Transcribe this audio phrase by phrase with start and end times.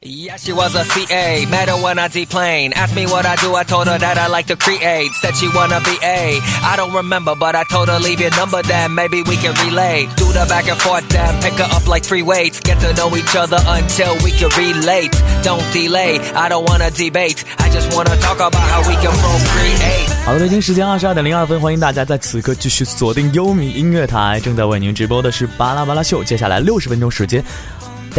[0.00, 2.72] Yeah, she was a CA, met her when I deplane.
[2.72, 5.10] Asked me what I do, I told her that I like to create.
[5.20, 8.62] Said she wanna be A, I don't remember, but I told her leave your number,
[8.62, 10.06] then maybe we can relate.
[10.14, 12.60] Do the back and forth, then pick her up like three weights.
[12.60, 15.10] Get to know each other until we can relate.
[15.42, 17.42] Don't delay, I don't wanna debate.
[17.58, 20.08] I just wanna talk about how we can procreate.
[20.24, 26.22] 好的，北京时间二十二点零二分，欢迎大家在此刻继续锁定优米音乐台，正在为您直播的是巴拉巴拉秀。
[26.22, 27.44] 接下来六十分钟时间。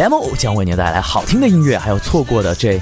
[0.00, 2.80] Demo 将为您带来好听的音乐，还有错过的这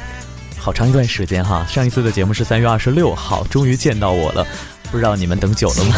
[0.56, 1.66] 好长一段时间哈。
[1.68, 4.46] 上一次的节目是三月二十六号，终于见到我了，
[4.92, 5.96] 不知道你们等久了吗？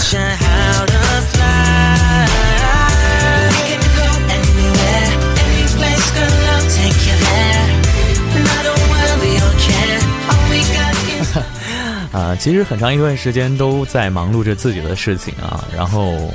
[12.18, 16.32] 啊，其实很长一段时间都在忙碌着自己的事情啊，然后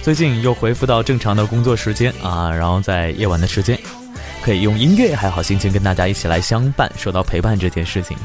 [0.00, 3.76] 最近又恢复到正常的工作时间啊，然后在夜晚的时间。
[4.42, 6.90] 可以用音乐还有好心情跟大家一起来相伴。
[6.96, 8.16] 说到陪伴这件事情，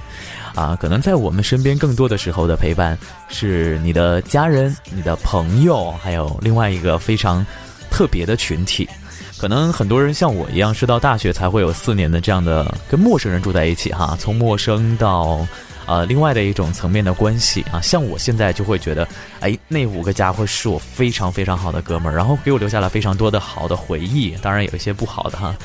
[0.56, 2.98] 啊，可能在我们身边更多的时候的陪伴
[3.30, 7.46] 是你的家人、你的朋友，还有另外一个非常
[7.92, 8.90] 特别的群体。
[9.38, 15.48] 可能很多人像我一样是到大学才会有四年的这样的跟陌生人住在一起哈，从陌生到。
[15.88, 19.08] 呃，另外的一种层面的关系啊，像我现在就会觉得，
[19.40, 25.56] 哎，那五个家伙是我非常非常好的哥们儿，然后给我留下了非常多的好的回忆，当然有一些不好的哈，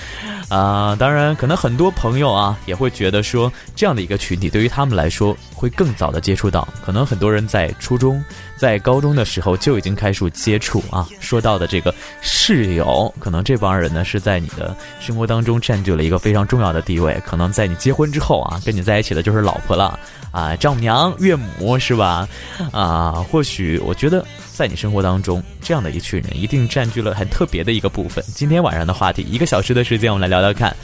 [0.49, 8.23] 啊，当然可能很多朋友啊也会觉得说，这样的一个群体对于他们来说会更早的接触到，可能很多人在初中。
[8.55, 17.21] 在高中的时候就已经开始接触啊，说到的这个室友，可能这帮人呢是在你的生活当中占据了一个非常重要的地位。
[17.27, 19.99] 可能在你结婚之后啊，跟你在一起的就是老婆了
[20.31, 22.29] 啊，丈母娘、岳母是吧？
[22.73, 28.25] 啊，或许我觉得在你生活当中这样的一群人，一定占据了很特别的一个部分。
[28.35, 30.75] 今天晚上的话题，一个小时的时间，我们来聊聊看。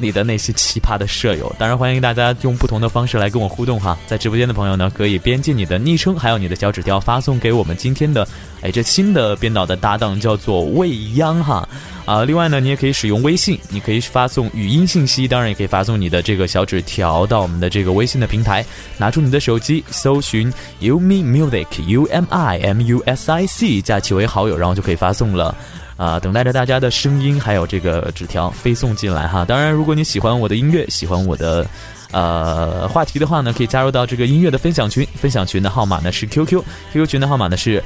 [0.00, 3.96] 你的那些奇葩的舍友，当然欢迎大家用不同的方式来跟我互动哈。
[4.06, 8.26] 在直播间的朋友呢，可以编辑你的昵称，还有你的小纸条发送给我们今天的，
[8.62, 11.68] 哎，这新的编导的搭档叫做未央哈。
[12.06, 18.64] 啊，另外呢，你也可以使用微信，你可以发送语音信息，当然也可以发送你的这个小纸条到我们的这个微信的平台，
[18.96, 25.54] 拿出你的手机，搜寻 u m i music u m i m u s i c，加其为好友，然后就可以发送了。
[26.00, 29.44] 啊，等待着大家的声音，还有这个纸条飞送进来哈。
[29.44, 31.66] 当然，如果你喜欢我的音乐，喜欢我的
[32.10, 35.06] 呃话题的话呢，可以加入到这个音乐的分享群。
[35.14, 37.84] 分享群的号码呢是 QQ，QQ 群的号码呢是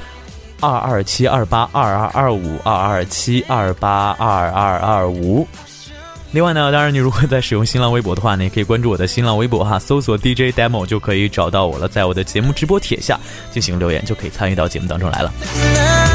[0.61, 5.45] 二二七二八二二二五二二七二八二二二五。
[6.31, 13.19] 另外呢，当然你如果在使用新浪微博的话呢，也可以关注我的新浪微博哈，搜索 DJ Demo 就可以找到我了，在我的节目直播帖下
[13.51, 16.14] 进行留言，就可以参与到节目当中来了。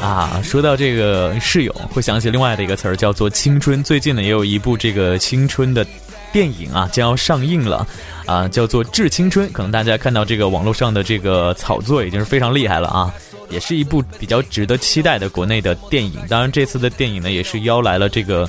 [0.00, 3.82] 啊，说到这个室友，会想起另外的一个词儿，叫做青春。
[3.82, 5.84] 最近呢，也有一部这个青春的
[6.32, 7.86] 电影啊，将要上映了，
[8.24, 9.48] 啊，叫做《致青春》。
[9.52, 13.12] 可能大家看到这个网络上的这个炒作，已经是非常厉害了啊。
[13.48, 16.14] 也是一部比较值得期待的国内的电影。
[16.28, 18.48] 当然，这次的电影呢，也是邀来了这个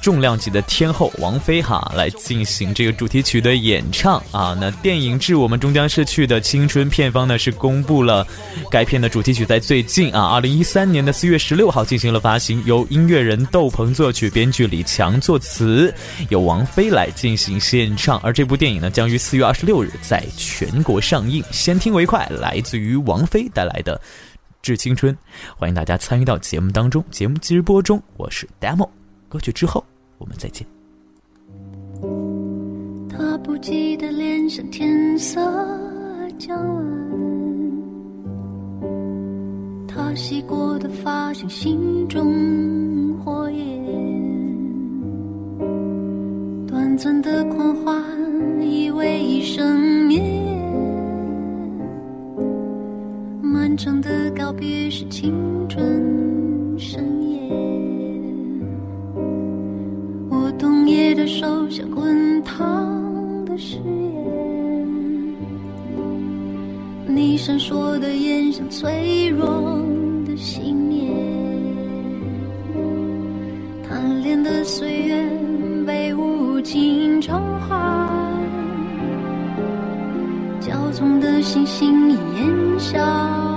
[0.00, 4.56] 重量级的天后王菲哈来进行这个主题曲的演唱啊。
[4.60, 8.26] 那电影《致我们终将逝去的青春》片方呢，是公布了
[8.70, 15.92] 该片的主题曲，在最近啊，二零一三年的四月十六号进行了发行，由音乐人窦鹏作曲，编剧李强作词，
[16.28, 18.18] 由王菲来进行献唱。
[18.20, 21.42] 而这部电影呢，将于四月二十六日在全国上映。
[21.50, 24.00] 先听为快，来自于王菲带来的。
[24.60, 25.16] 致青春，
[25.56, 27.02] 欢迎大家参与到节目当中。
[27.10, 28.97] 节目直播中，我是 Demo。
[29.28, 29.84] 歌曲之后，
[30.16, 30.66] 我们再见。
[33.08, 35.40] 他不记得脸上天色
[36.38, 36.84] 将晚，
[39.86, 43.66] 他洗过的发像心中火焰，
[46.66, 48.02] 短暂的狂欢
[48.62, 50.24] 以为一生眠。
[53.42, 55.34] 漫长的告别是青
[55.68, 57.17] 春盛
[60.88, 65.34] 夜的手像滚烫的誓言，
[67.06, 69.78] 你闪烁的眼像脆弱
[70.26, 71.12] 的信念，
[73.86, 75.28] 贪恋的岁月
[75.86, 78.34] 被无情偿还，
[80.60, 82.18] 骄纵的星星烟
[82.78, 83.47] 消。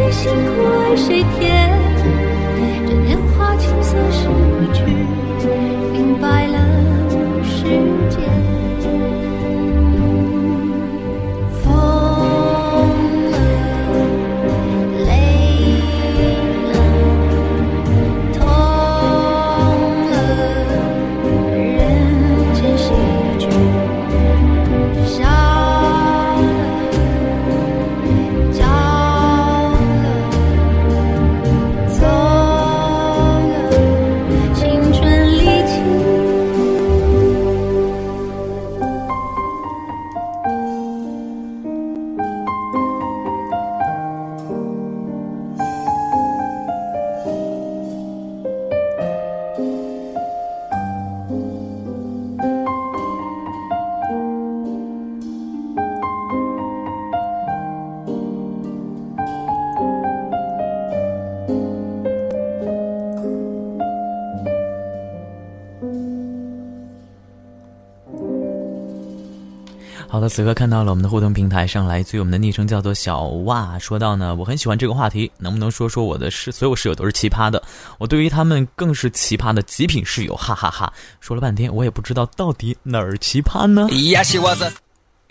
[0.00, 1.68] 谁辛苦为谁甜？
[2.88, 4.26] 这年华青涩时
[70.30, 77.60] 此刻看到了我们的互动平台上，来自于我们的昵称叫做小哇，说到呢，我很喜欢这个话题，能不能说说我的室所有室友都是奇葩的，
[77.98, 80.90] 我对于他们更是奇葩的极品室友，哈哈哈
[81.20, 83.88] 说了半天，我也不知道到底哪儿奇葩呢？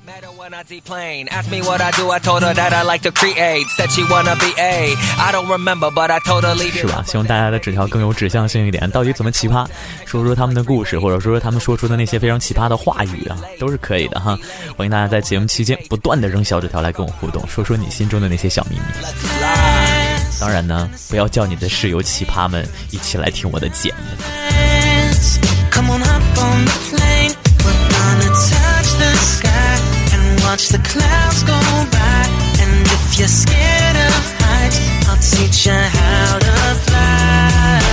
[0.10, 1.28] Met her when I deplane.
[1.30, 3.68] Asked me what I do, I told her that I like to create.
[3.78, 4.96] Said she wanna be A.
[5.20, 7.04] I don't remember, but I told her leave 是吧？
[7.06, 9.68] 希望大家的纸条更有指向性一点，到底怎么奇葩？
[10.06, 14.36] 说说他们的故事，或者说说他们说出的那些非常奇葩的话语啊，都是可以的哈。
[14.76, 18.82] 欢迎大家在节目期间不断的扔小纸条来跟我互动，说说你心中的那些小秘密。
[20.40, 24.18] 当然呢，不要叫你的室友奇葩们一起来听我的节目。
[30.50, 31.54] Watch the clouds go
[31.92, 32.25] by.
[32.60, 37.84] And if you're scared of heights, I'll teach you how to fly.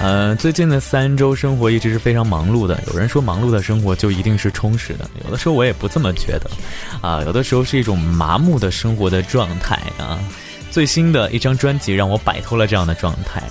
[0.00, 2.82] 呃，最近的三周生活一直是非常忙碌的。
[2.90, 6.50] 有人说忙碌的生活就一定是充实的，有的时候我也不这么觉得，
[7.02, 10.18] 啊，有的时候是一种麻木的生活的状态啊。
[10.70, 13.42] 最新的一张专辑让我摆脱了这样的状态。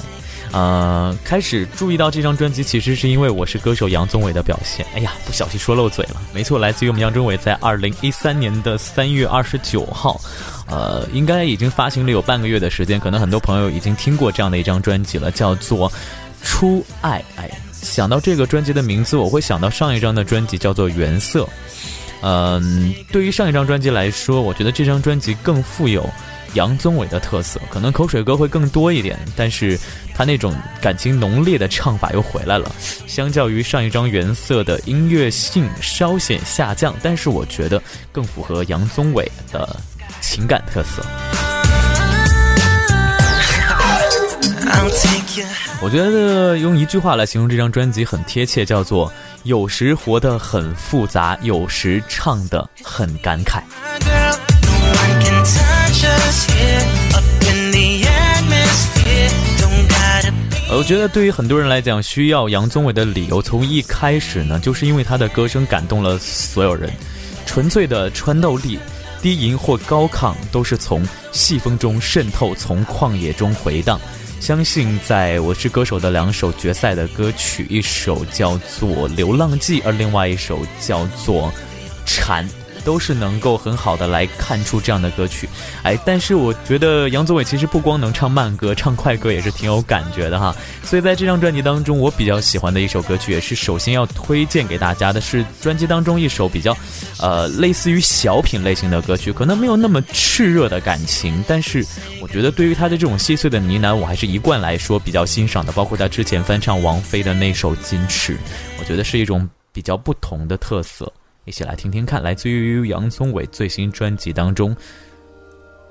[0.53, 4.85] 呃，开始注意到这张专辑，其实是因为我是歌手杨宗纬的表现。
[4.93, 6.21] 哎呀，不小心说漏嘴了。
[6.31, 10.21] 没错，来自于我们杨宗纬在二零一三年的三月二十九号，
[10.67, 15.89] 呃，应该已经发行了有半个月的时间，可能很多朋友已经听过这样的一张专辑了，叫做
[16.43, 17.19] 《初爱》。
[17.41, 21.43] 哎，想到这个专辑的名字，我会想到上一张的专辑叫做《原色》。
[22.21, 26.07] 嗯，对于上一张专辑来说，我觉得这张专辑更富有
[26.53, 29.79] 杨宗纬的特色，可能口水歌会更多一点，但是
[30.13, 32.71] 他那种感情浓烈的唱法又回来了。
[33.07, 39.75] 相较于上一张《原色》的音乐性稍显下降，但是我觉得更符合杨宗纬的
[40.21, 41.03] 情感特色。
[45.81, 49.11] 我觉得用一句话来形容这张专辑很贴切，叫做
[49.43, 53.61] “有时活得很复杂，有时唱得很感慨”。
[60.75, 66.91] 我觉得对于很多人来讲，需要杨宗纬的理由，从一开始呢，就是因为他的歌声感动了所有人，
[67.45, 68.79] 纯粹的穿透力，
[69.21, 73.99] 低吟或高亢，都是从细风中渗透，从旷野中回荡。
[74.39, 81.49] 相信在我是歌手的两首决赛的歌曲，一首叫做《流浪记》，而另外一首叫做
[82.05, 82.45] 《蝉》。
[82.83, 85.47] 都是能够很好的来看出这样的歌曲，
[85.83, 90.55] 哎，但是我觉得杨宗纬其实不光能唱慢歌，唱快歌也是挺有感觉的哈。
[90.83, 96.75] 所以在这张专辑当中，我比较喜欢的一首歌曲，也是首先要推荐给大家的是专辑当中一首比较，
[97.19, 101.85] 呃，类似于小品类型的歌曲，可能没有那么炽热的感情，但是
[102.21, 105.71] 我觉得对于他的这种细碎的呢喃，我还是一贯来说比较欣赏的。
[105.73, 108.33] 包括他之前翻唱王菲的那首《矜持》，
[108.79, 111.11] 我觉得是一种比较不同的特色。
[111.45, 114.75] 一起来听听看，来自于杨宗纬最新专辑当中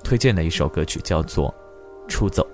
[0.03, 1.55] 推荐的一首歌曲，叫做
[2.11, 2.49] 《出走》。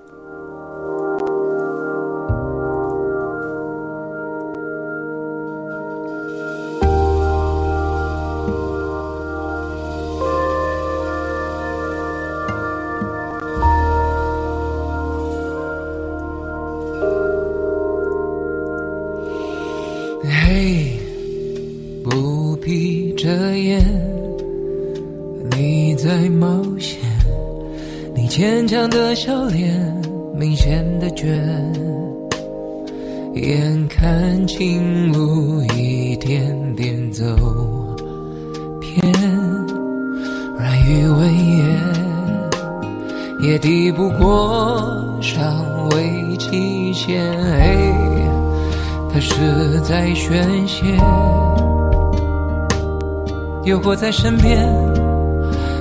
[54.08, 54.66] 在身边，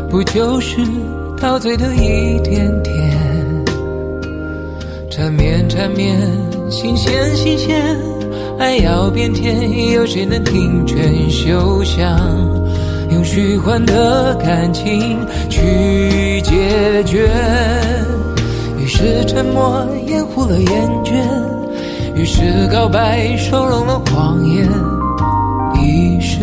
[0.10, 0.82] 不就是
[1.40, 2.94] 陶醉的一点点？
[5.10, 6.20] 缠绵缠绵，
[6.70, 7.82] 新鲜新鲜，
[8.60, 12.20] 爱要变甜，有谁能听劝休想？
[13.12, 15.18] 用虚幻的感情
[15.50, 17.30] 去解决。
[18.78, 21.14] 于是沉默掩护了厌倦，
[22.14, 24.70] 于是告白收容了谎言，
[25.82, 26.42] 一时。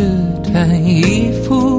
[0.54, 1.73] 难以敷，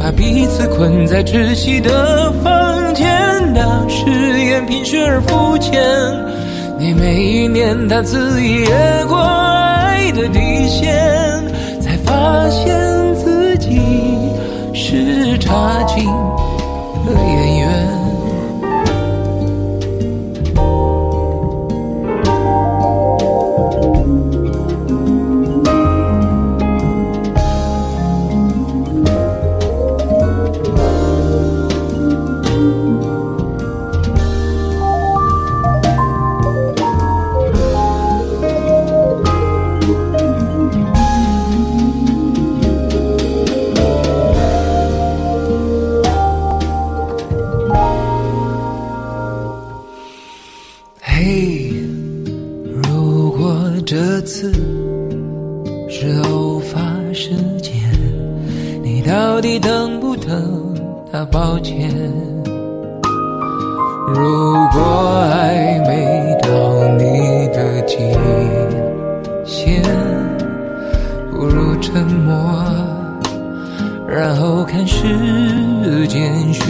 [0.00, 3.06] 把彼此困在窒息的房间。
[3.52, 4.08] 那誓
[4.40, 5.78] 言贫血而肤浅，
[6.78, 10.90] 你每一年他恣意越过爱的底线，
[11.82, 13.78] 才发现自己
[14.72, 16.08] 是差劲
[61.30, 61.88] 抱歉，
[64.08, 64.80] 如果
[65.32, 66.48] 爱没到
[66.98, 67.96] 你的极
[69.44, 69.80] 限，
[71.30, 72.34] 不如沉默，
[74.08, 76.66] 然后看时间选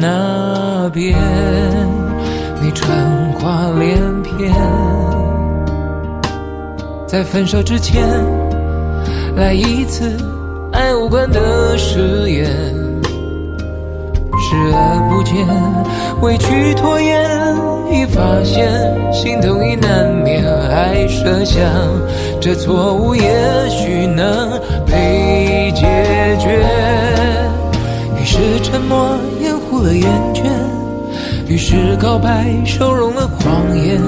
[0.00, 1.16] 哪边。
[2.60, 2.94] 你传
[3.40, 4.52] 话连篇，
[7.06, 8.06] 在分手之前，
[9.34, 10.14] 来一次
[10.70, 12.81] 爱无关的誓言。
[14.52, 15.34] 视而不见，
[16.20, 17.24] 委屈拖延，
[17.90, 18.68] 一发现
[19.10, 21.64] 心痛已难免，还设想
[22.38, 23.22] 这错误也
[23.70, 24.50] 许能
[24.84, 25.86] 被解
[26.38, 26.62] 决。
[28.20, 30.42] 于是沉默掩护了厌倦，
[31.48, 33.98] 于是告白收容了谎言，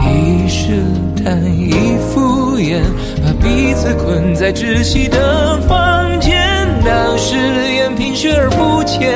[0.00, 0.82] 一时。
[1.24, 1.70] 难以
[2.10, 2.82] 敷衍，
[3.24, 5.78] 把彼此困在窒息的房
[6.24, 7.36] 见到誓
[7.74, 9.12] 言平实而肤浅，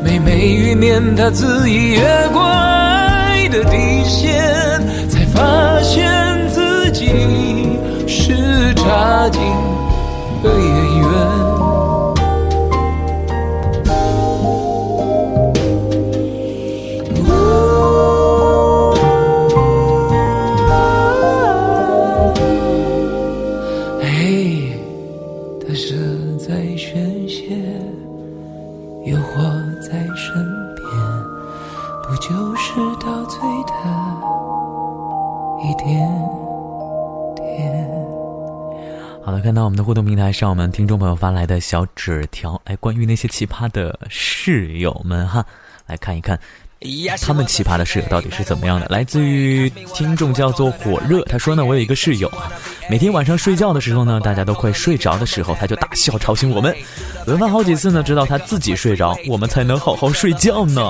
[0.00, 2.00] 每每欲念，他恣意越
[2.32, 6.08] 过爱的底线，才发现
[6.48, 7.08] 自己
[8.06, 9.42] 是差劲
[10.44, 10.99] 的演员。
[39.50, 45.44] 看到我们的互动平台上，我们听众朋友发来的小纸条，哎，关于那些奇葩的室友们哈，
[45.88, 46.38] 来看一看，
[47.20, 48.86] 他们奇葩的室友到底是怎么样的？
[48.88, 52.48] 来自于听众叫做火热，他说呢，我有一个室友啊，
[52.88, 56.72] 每天晚上睡觉的时候呢，大家都快睡着的时候，他就大笑吵醒我们，
[57.26, 60.80] 轮番好几次呢，直到他自己睡着，我们才能好好睡觉呢。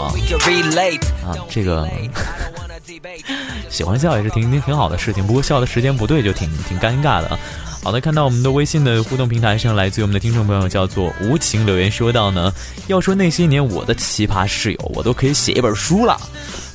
[1.25, 1.89] 啊，这个
[3.71, 7.39] 喜欢笑也是挺挺挺好的事情，不过笑的时间不对就挺挺尴尬的。
[7.83, 12.53] 好的，看到我们的微信的互动平台上，来自于我们的听众朋友叫做无情留言说到呢，
[12.89, 16.21] 要说那些年我的奇葩室友，我都可以写一本书了。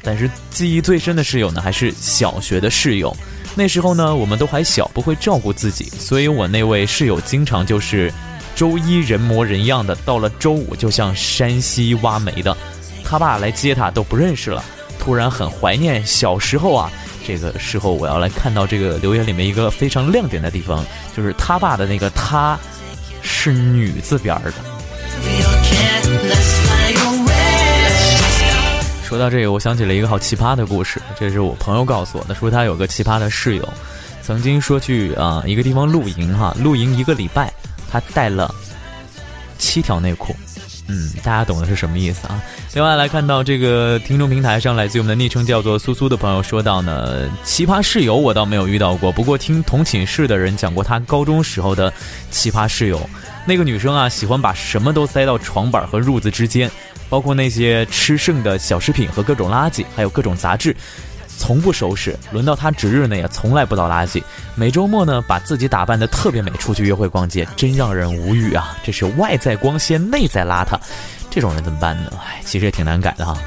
[0.02, 3.16] 但是记忆最深的室友呢，还是小学的室友。
[3.54, 8.12] 那时候呢，我们都还小，不会照顾自己，所以我那位室友经常就是
[8.56, 12.58] 周一人模人样的，到了周五就像山西挖煤的，
[13.04, 14.64] 他爸来接他都不认识了。
[15.00, 16.92] 突然很怀念小时候啊。
[17.26, 20.86] 这个时候，我要来看到这个留言里面一个非常亮点的地方，
[21.18, 22.58] 就是他爸的那个“他”
[23.24, 24.54] 是女字边的。
[29.04, 33.68] 说到这个，我想起了一个好奇葩的故事，这是我朋友告诉我的，说他有个奇葩的室友，
[34.22, 37.52] 曾经说去啊一个地方露营哈，露营一个礼拜，
[37.90, 38.54] 他带了
[39.58, 40.36] 七条内裤，
[40.88, 42.42] 嗯，大家懂的是什么意思啊？
[42.74, 51.92] 另外来看到这个听众平台上，来自于我们的昵称叫做苏苏的朋友说到呢，奇葩室友我倒没有遇到过，不过听同寝室的人讲过他高中时候的
[52.30, 53.10] 奇葩室友。
[53.48, 56.70] 那个女生啊，喜欢把什么都塞到床板和褥子之间，
[57.10, 60.76] 包括那些吃剩的小食品和各种垃圾，还有各种杂志。
[61.38, 64.22] 从不收拾，轮到他值日呢也从来不倒垃圾。
[64.56, 68.78] 每周末呢，把自己打扮的特别美，出去约会逛街，真让人无语啊！
[68.84, 70.80] 这是外在光鲜，内在邋遢，
[71.30, 72.12] 这种人怎么办呢？
[72.26, 73.38] 哎，其实也挺难改的哈。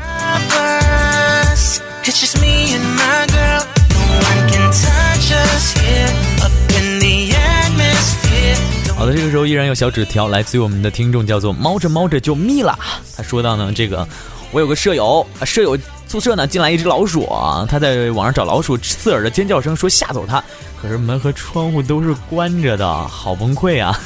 [8.97, 12.78] 好的，这个时候依然有小纸条，来自于我们的听众，叫做猫着猫着就密了。
[13.16, 14.07] 他说到呢，这个
[14.50, 15.76] 我有个舍友，舍友。
[16.09, 20.43] 宿舍呢进来一只老鼠啊，他在网上找老鼠，刺耳的尖叫声说吓走它，
[20.81, 24.00] 可是门和窗户都是关着的，好崩溃啊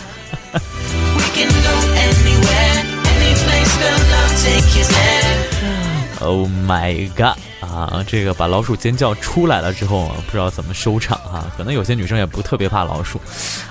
[6.19, 13.21] ！Oh my god 啊，这个把老鼠尖叫出来了之后，不知道怎么收场啊，可能有些女生也不特别怕老鼠。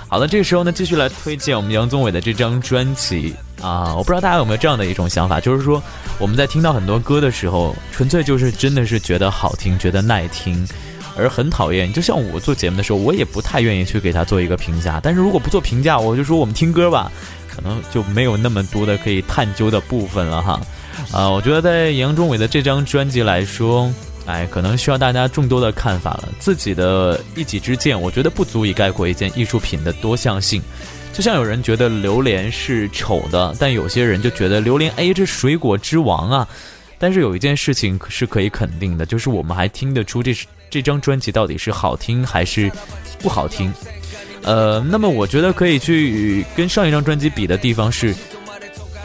[0.08, 3.34] 好了，这个时候呢，继续来推荐我们杨宗纬的这张专辑。
[3.62, 5.80] 啊，我不知道大家有没有这样的一种想法，就是说
[6.18, 10.66] 我们在听到很多歌的时候，纯粹就是真的是觉得好听，觉得耐听，
[11.16, 11.92] 而很讨厌。
[11.92, 14.98] 就像我做节目的时候，我也不太愿意去给他做一个评价。
[15.00, 17.10] 但是如果不做评价，我就说我们听歌吧，
[17.48, 20.60] 可能就没有那么多的可以探究的部分了哈。
[21.12, 23.88] 啊，我觉得在杨宗纬的这张专辑来说，
[24.26, 26.28] 哎，可能需要大家众多的看法了。
[26.40, 30.60] 自己的一己之见，我觉得不足以概括一件艺术品的多项性。
[31.12, 36.48] 就像有人觉得榴莲是丑的，但有些人就觉得榴莲哎，这水果之王啊。
[36.98, 42.70] 但是有一件事情是可以肯定的，就是我们还听得出这是这张专辑到底是好听还是
[43.18, 43.72] 不好听。
[44.42, 48.14] 呃，那么我觉得可以去跟上一张专辑比的地方是，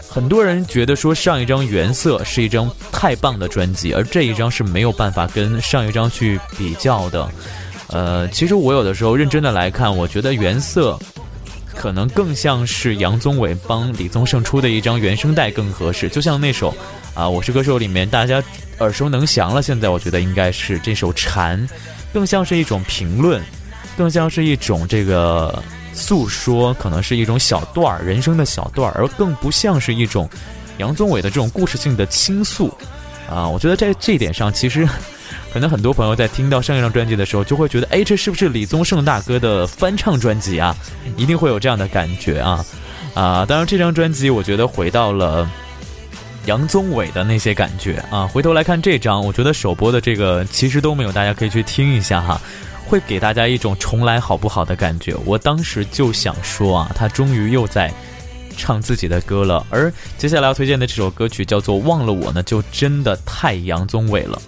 [0.07, 7.27] 很多人觉得说上一张原色是一张太棒的专辑，而这一张是没有办法跟上一张去比较的。
[7.87, 10.97] 呃，其实我有的时候认真的来看，我觉得原色。
[11.77, 16.69] 可能更像是杨宗纬帮李宗盛出的一张原声带更合适，就像那首
[17.13, 18.43] 啊《我是歌手》里面大家
[18.79, 19.61] 耳熟能详了。
[19.61, 21.57] 现在我觉得应该是这首《蝉》，
[22.11, 23.41] 更像是一种评论，
[23.95, 25.63] 更像是一种这个
[25.93, 30.27] 诉说，可能是一种小段儿人生的小段儿，而更不像是一种
[30.79, 32.75] 杨宗纬的这种故事性的倾诉
[33.29, 33.47] 啊。
[33.47, 34.87] 我觉得在这一点上，其实。
[35.51, 40.75] 可能很多朋友在听到上一张专辑的时候，就会觉得，哎，这是不是李宗盛大哥的翻唱专辑啊？
[41.15, 42.65] 一定会有这样的感觉啊！
[43.13, 45.49] 啊，当然这张专辑，我觉得回到了
[46.45, 48.27] 杨宗纬的那些感觉啊。
[48.27, 52.39] 回头来看这张，我觉得首播的这个其实都没有，大家可以去听一下哈，
[52.85, 55.15] 会给大家一种重来好不好的感觉。
[55.25, 57.91] 我当时就想说啊，他终于又在
[58.55, 59.65] 唱自己的歌了。
[59.69, 64.39] 而接下来要推荐的这首歌曲叫做《忘了我》呢，就真的太杨宗纬了。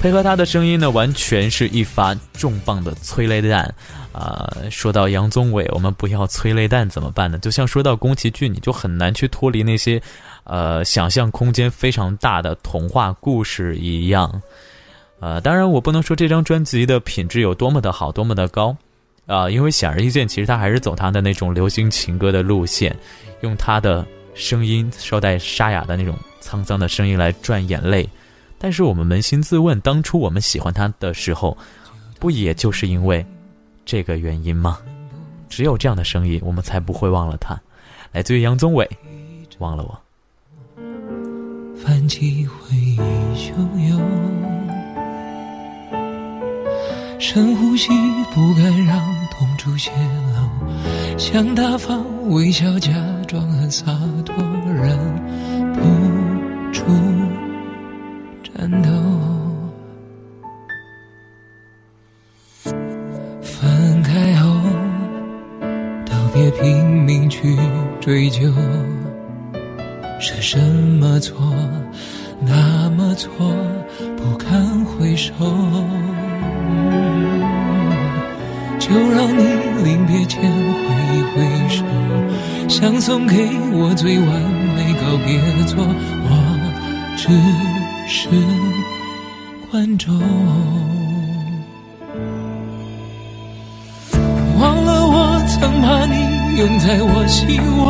[0.00, 3.74] 配合他的声音呢，完全是一发重磅的催泪弹，
[4.12, 4.54] 啊！
[4.70, 7.38] 说到杨宗纬，我们不要催泪弹怎么办呢？
[7.38, 9.98] 就像说到宫崎骏，你就很难去脱离那些，
[10.44, 14.42] 呃，想象空间非常大的童话故事一样。
[15.20, 18.76] 呃，当然我不能说这张专辑的品质有多么的好，多么的高，
[19.26, 22.94] 啊，因为显而易见，其实他还是走他的那种流行情歌的路线，
[23.40, 28.06] 用他的声音稍带沙哑的那种沧桑的声音来赚眼泪。
[28.58, 31.56] 但是我们扪心自问，当初我们喜欢他的时候，
[32.18, 33.24] 不也就是因为
[33.84, 34.78] 这个原因吗？
[35.48, 37.60] 只有这样的声音，我们才不会忘了他。
[38.12, 38.88] 来自于杨宗纬，
[39.58, 40.00] 忘了我。
[41.76, 42.98] 泛起回忆
[43.36, 43.52] 汹
[43.88, 44.00] 涌，
[47.18, 47.90] 深呼吸，
[48.32, 48.98] 不敢让
[49.30, 52.92] 痛处泄露，想大方微笑，假
[53.28, 53.84] 装很洒
[54.24, 54.34] 脱，
[54.66, 54.98] 人
[58.56, 58.88] 颤抖，
[63.42, 64.54] 分开后，
[66.06, 67.56] 都别拼命去
[68.00, 68.40] 追究，
[70.20, 71.36] 是什么错？
[72.40, 73.32] 那么错，
[74.16, 75.34] 不堪回首。
[78.78, 79.42] 就让你
[79.82, 80.84] 临别前挥
[81.16, 81.84] 一挥手，
[82.68, 84.28] 想送给我最完
[84.76, 87.83] 美告别作，我只。
[88.06, 88.28] 是
[89.70, 90.14] 观众，
[94.60, 96.14] 忘了我曾把你
[96.58, 97.84] 拥在我心窝，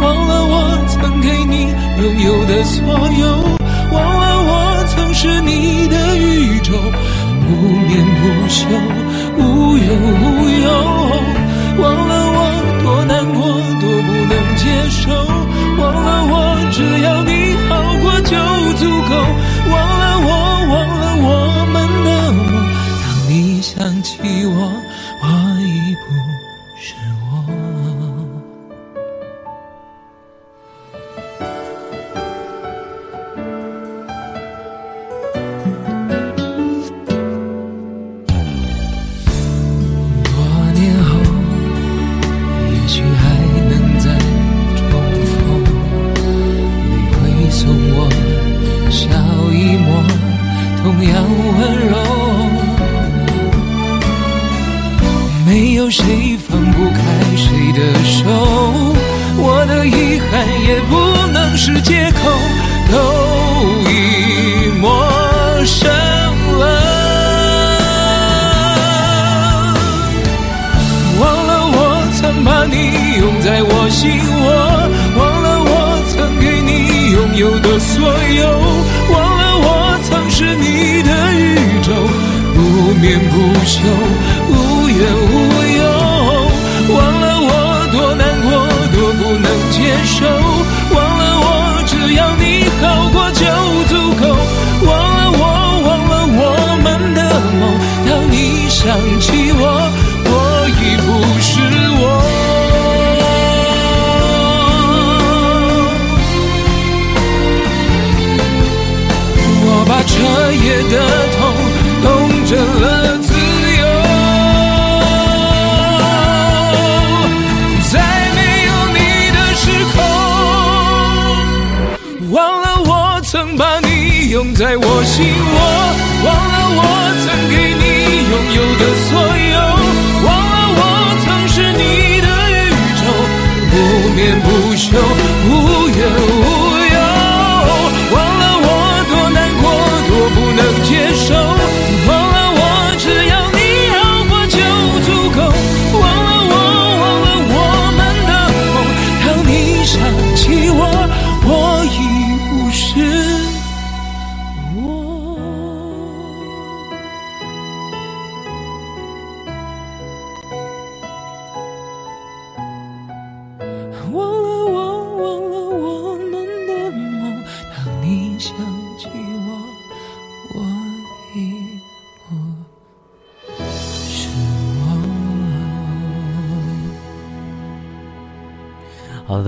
[0.00, 0.54] 忘了我
[0.88, 2.84] 曾给你拥有的所
[3.18, 3.24] 有，
[3.90, 6.72] 忘了我曾是你的宇宙，
[7.42, 7.48] 不
[7.88, 8.68] 眠不休，
[9.38, 9.40] 无
[9.78, 10.68] 忧无忧，
[11.82, 12.38] 忘了我
[12.82, 13.38] 多难过，
[13.80, 15.08] 多不能接受，
[15.80, 16.34] 忘了我。
[16.70, 17.32] 只要你
[18.30, 18.36] 就
[18.74, 19.87] 足够。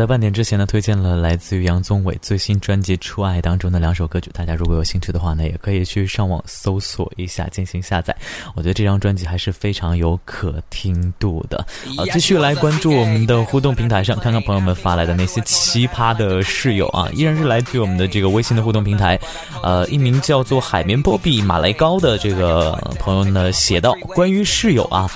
[0.00, 8.16] 在半点之前呢，推荐了来自于杨宗纬最新专辑《初爱》当中的两首歌曲，大家如果有兴趣的话呢，也可以去上网搜索一下进行下载。
[8.54, 11.62] 我觉得这张专辑还是非常有可听度的。
[11.98, 19.20] 好，继续来关注我们的互动平台上，看看朋友们发来的那些奇葩的室友啊，依然是来自于我们的这个微信的互动平台。
[19.62, 25.10] 呃，一名叫做海绵波比马来高的这个朋友呢写道：关于室友啊。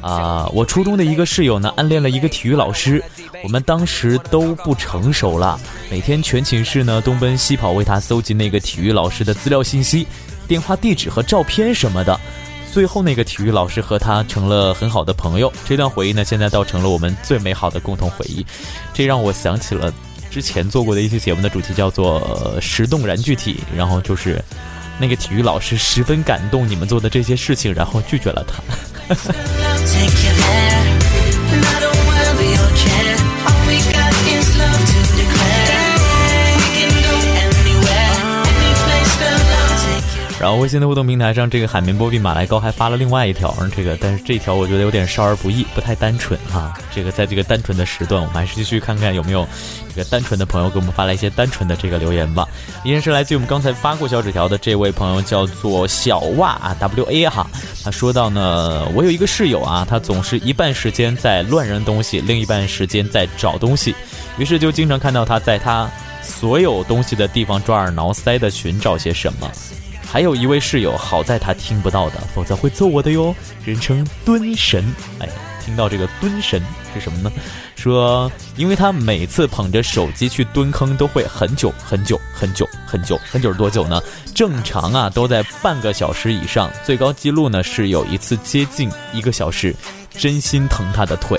[0.00, 3.02] 啊、我初中的一个室友呢，暗恋了一个体育老师，
[3.42, 5.58] 我们当时都不成熟了，
[5.90, 10.06] 每天全寝室呢东奔西跑为他搜集那个体育老师的资料信息、
[10.46, 12.18] 电话地址和照片什么的。
[12.70, 18.44] 最后那个体育老师和他成了很好的朋友，这段回忆呢，现在倒成了我们最美好的共同回忆。
[18.92, 19.92] 这让我想起了
[20.30, 24.40] 之前做过的一期节目的主题，叫做呃“动燃具体”，然后就是
[25.00, 28.62] 那个体育老师十分感动你们做的这些事情，然后拒绝了他。
[40.40, 46.72] 然后微信的互动平台上，这个海绵波比马来高还发了另外一条，这个但是这条我觉得有点少儿不宜，不太单纯哈。
[46.94, 49.44] 这个在这个单纯的时段，我们还是继续看看有没有
[49.88, 52.46] 这个单纯的朋友给我们发来一些单纯的这个留言吧。
[52.84, 57.44] 依然是来自于我们刚才发过小纸条的这位朋友，叫做小袜啊 W A 哈，
[57.82, 63.92] 他说到呢，我有一个室友啊，他总是一半时间在乱扔东西，另一半时间在找东西，
[64.38, 65.90] 于是就经常看到他在他
[66.22, 69.50] 所有东西的地方抓耳挠腮的寻找些什么。
[70.10, 73.34] 还有一位室友，好在他听不到的，否则会揍我的哟。
[73.62, 74.82] 人称蹲神，
[75.18, 75.28] 哎，
[75.62, 76.62] 听到这个蹲神
[76.94, 77.30] 是什么呢？
[77.76, 84.02] 说，因为他每次捧着手机去蹲坑，都会很久很久很久很久很久是多久呢？
[84.34, 89.76] 正常啊，都在半个小时以上，最高记录呢是有一次接近一个小时，
[90.12, 91.38] 真心疼他的腿。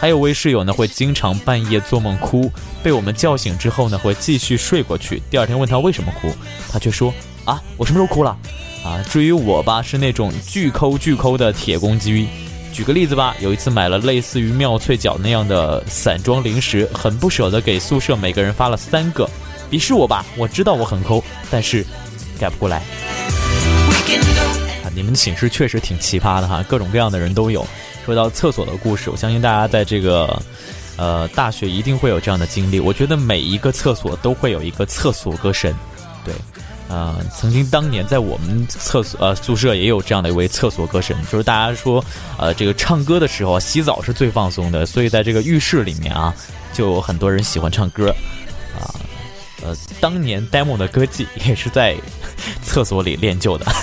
[0.00, 2.52] 还有位室友呢，会经常半夜做梦哭，
[2.82, 5.22] 被我们叫醒之后呢，会继续睡过去。
[5.30, 6.32] 第二天问他为什么哭，
[6.70, 7.12] 他却说
[7.48, 8.36] 啊，我什么时候哭了？
[8.84, 12.28] 啊，至于我吧，是那种巨抠巨抠的铁公鸡。
[12.74, 19.26] 举个例子吧，有一次买了类似于妙脆角那样的散装零食，很不舍得给宿舍每个人发了三个，
[19.70, 21.84] 鄙视我吧，我知道我很抠，但是
[22.38, 22.82] 改不过来。
[24.84, 27.66] 啊，你们寝室确实挺奇葩的哈，各种各样的人都有。
[28.04, 30.40] 说到厕所的故事，我相信大家在这个
[30.98, 32.78] 呃大学一定会有这样的经历。
[32.78, 35.74] 我觉得每一个厕所都会有一个厕所歌神，
[36.26, 36.34] 对。
[36.88, 42.02] 呃，曾经当年在我们厕所呃宿舍也有这样的一位厕所歌神，就是大家说，
[42.38, 46.34] 呃，这个唱歌的时候洗澡是最放松的，所以在这个浴室里面啊，
[46.72, 48.08] 就有很多人喜欢唱歌，
[48.74, 48.88] 啊，
[49.62, 51.94] 呃，当年 demo 的歌技也是在
[52.62, 53.66] 厕所里练就的。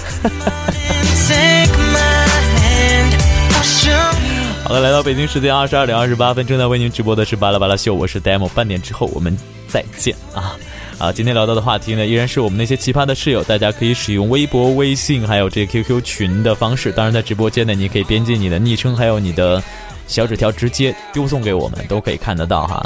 [4.63, 9.37] 好了，来到北京时间二十二点二十八分，正在为您直播的是巴拉巴拉秀，我是 demo，半点之后我们
[9.67, 10.55] 再见啊。
[10.97, 13.43] 啊，今天聊到的话题呢，依然是我们那些奇葩的室友。
[13.43, 16.89] 大家可以使用微博、微信，还有这 QQ 群的方式。
[16.91, 19.62] 当然，在直播间呢，你可以编辑你的昵称，还有你的
[20.08, 22.86] 小纸条，直接丢送给我们，都可以看得到哈。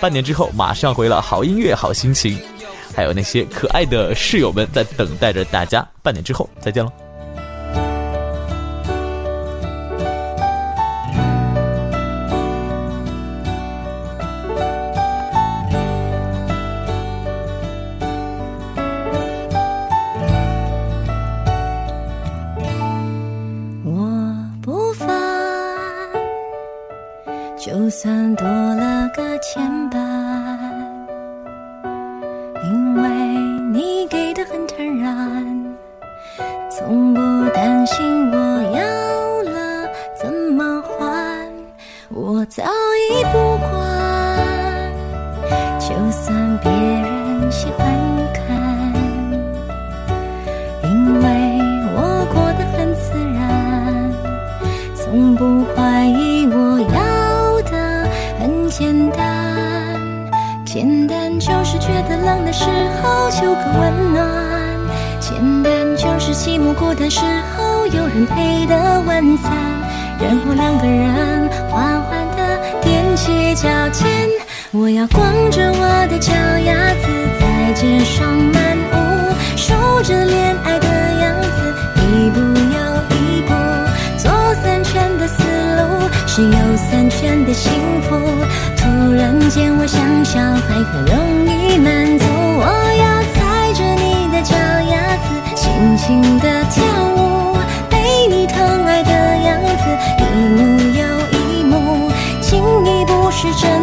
[0.00, 2.36] 半年之后，马上回了好音乐、好心情，
[2.94, 5.86] 还有那些可爱的室友们在等待着大家。
[6.02, 7.05] 半年之后，再见了。
[62.56, 62.64] 时
[63.02, 64.26] 候求个温暖
[65.20, 67.20] 简单就是寂寞孤单时
[67.54, 69.52] 候有人陪的晚餐
[70.18, 74.08] 然后两个人缓缓的踮起脚尖
[74.72, 77.06] 我要光着我的脚丫子
[77.38, 80.88] 在街上漫舞守着恋爱的
[81.20, 82.78] 样子一步又
[83.18, 83.52] 一步
[84.16, 84.30] 左
[84.62, 85.42] 三圈的思
[85.76, 87.70] 路是右三圈的幸
[88.08, 88.16] 福
[88.78, 92.25] 突然间我像小孩很容易满足
[92.98, 96.82] 要踩着你的脚丫子，轻轻的跳
[97.16, 97.56] 舞，
[97.90, 99.84] 被你疼爱的样子，
[100.18, 101.04] 一幕又
[101.38, 103.75] 一幕，情谊不是真。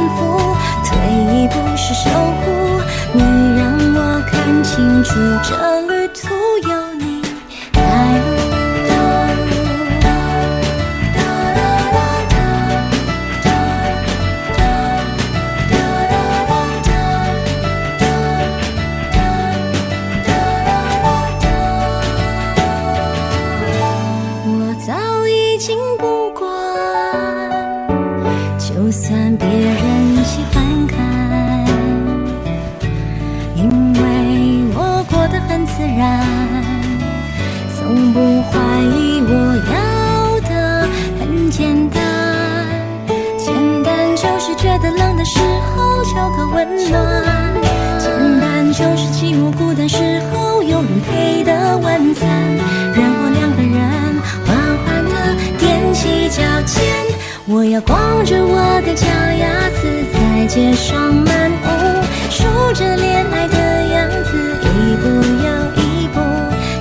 [57.46, 61.68] 我要光着我的脚丫子在街上漫步
[62.30, 65.10] 数着恋爱的样子一步
[65.44, 66.22] 又一步。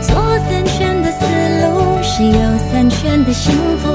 [0.01, 0.15] 左
[0.47, 1.27] 三圈的思
[1.67, 2.39] 路是右
[2.71, 3.89] 三圈的幸福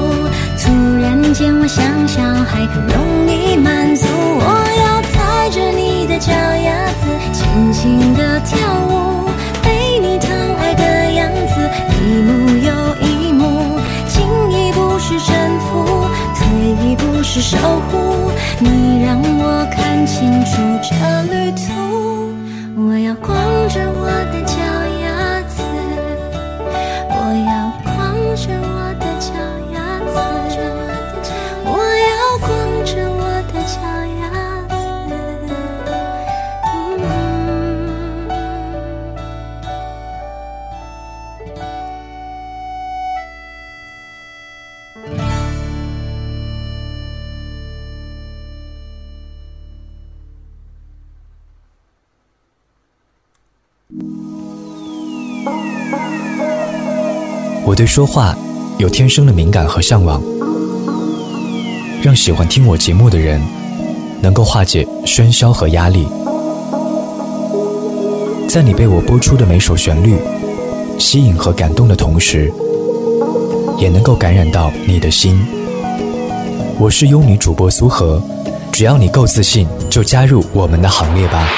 [0.58, 4.06] 突然间我像小孩容易满足。
[4.06, 4.44] 我
[4.84, 8.58] 要踩着你的脚丫子轻轻地跳
[8.90, 9.27] 舞。
[17.40, 17.56] 守
[17.88, 20.88] 护，你让我看清楚这
[21.32, 21.62] 旅途，
[22.76, 23.36] 我要光
[23.68, 24.57] 着我的脚。
[57.78, 58.36] 对说话
[58.78, 60.20] 有天生的敏感和向往，
[62.02, 63.40] 让喜欢听我节目的人
[64.20, 66.04] 能够化解喧嚣和压力。
[68.48, 70.16] 在你被我播出的每首旋律
[70.98, 72.52] 吸引和感动的同时，
[73.78, 75.40] 也能够感染到你的心。
[76.80, 78.20] 我是优米主播苏荷，
[78.72, 81.48] 只要你够自信，就加入我们的行列吧。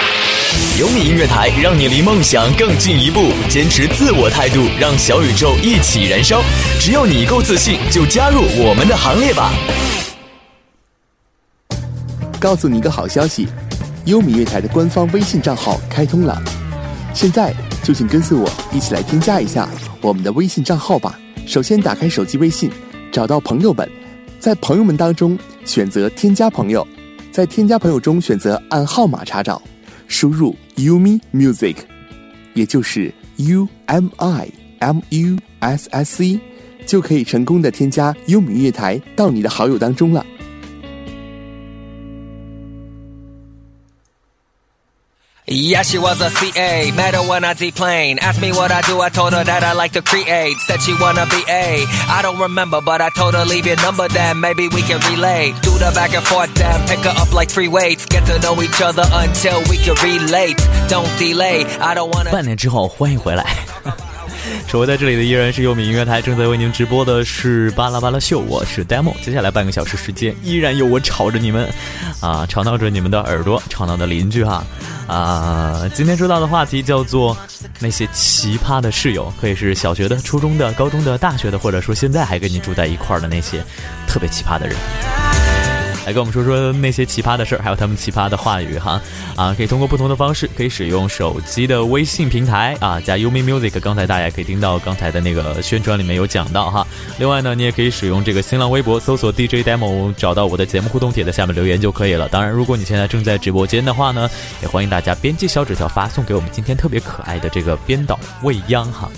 [0.78, 3.30] 优米音乐台，让你离梦想更进一步。
[3.48, 6.42] 坚持自我态度，让小宇宙一起燃烧。
[6.80, 9.52] 只要你够自信，就加入我们的行列吧。
[12.40, 13.46] 告诉你一个好消息，
[14.06, 16.40] 优米乐台的官方微信账号开通了，
[17.14, 19.68] 现在就请跟随我一起来添加一下
[20.00, 21.18] 我们的微信账号吧。
[21.46, 22.70] 首先打开手机微信，
[23.12, 23.88] 找到朋友们。
[24.38, 26.86] 在朋友们当中选择添加朋友，
[27.40, 29.62] 在添加朋友中选择按号码查找，
[30.08, 31.74] 输入 Umi Music，
[32.52, 34.50] 也就是 U M I
[34.80, 36.40] M U S S C，
[36.84, 40.22] 就可以成功的添加优米乐台到你的好友当中了。
[45.49, 46.91] Yeah, she was a CA.
[46.95, 48.17] Met her when I deplane.
[48.17, 50.57] Asked me what I do, I told her that I like to create.
[50.65, 51.85] Said she wanna be A.
[52.09, 55.53] I don't remember, but I told her leave your number, then maybe we can relate.
[55.61, 58.07] Do the back and forth, then pick her up like free weights.
[58.07, 60.57] Get to know each other until we can relate.
[60.89, 61.63] Don't delay.
[61.79, 62.31] I don't wanna.
[62.31, 63.45] 半年之后，欢迎回来。
[64.66, 69.14] 守候在这里的依然是优米音乐台，正在为您直播的是巴拉巴拉秀，我是 demo。
[69.22, 71.68] 接下来半个小时时间，依然有我吵着你们，
[72.20, 74.64] 啊，吵闹着你们的耳朵，吵闹的邻居哈，
[75.06, 77.36] 啊，今天说到的话题叫做
[77.78, 83.62] 那些奇葩的室友，可以是小学的、初中的、高中的、大学的，或者说现在还跟你住在一块儿的那些
[84.06, 84.76] 特别奇葩的人。
[86.06, 89.00] 来跟我们说说那些奇葩的事儿，还有他们奇葩的话语哈
[89.36, 89.54] 啊！
[89.54, 93.78] 可以通过不同的方式，可以使用手机的微信平台啊，加 Umi Music。
[93.80, 96.86] 刚才大家也可以听到刚才的那个宣传里面有讲到哈。
[97.18, 102.28] 另外呢，你也可以使用这个新浪微博搜索 DJ Demo，找到我的节目互动帖在下面留言就可以了。
[102.28, 104.28] 当然，如果你现在正在直播间的话呢，
[104.62, 109.10] 也欢迎大家编辑小纸条发送给我们今天特别可爱的这个编导未央哈。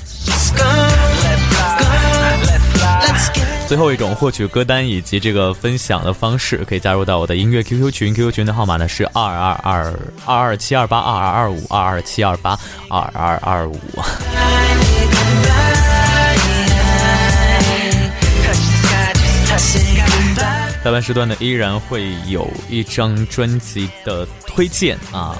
[3.72, 12.50] 最后一种获取歌单以及这个分享的方式，可以加入到我的音乐 QQ 群，QQ 群的号码呢是二二二二二七二八二二二五二二七二八
[12.90, 13.80] 二二二五。
[20.84, 25.34] 下半时段呢，依然会有一张专辑的推荐啊。